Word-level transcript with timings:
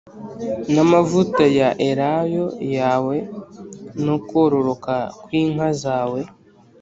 N 0.73 0.75
amavuta 0.85 1.43
ya 1.59 1.69
elayo 1.89 2.45
yawe 2.75 3.15
no 4.05 4.15
kororoka 4.27 4.95
kw 5.23 5.29
inka 5.41 5.69
zawe 5.81 6.19